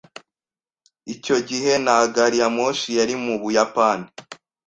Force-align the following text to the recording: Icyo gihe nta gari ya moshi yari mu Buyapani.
Icyo 1.13 1.37
gihe 1.49 1.71
nta 1.83 1.97
gari 2.13 2.37
ya 2.41 2.49
moshi 2.55 2.89
yari 2.99 3.13
mu 3.23 3.33
Buyapani. 3.41 4.07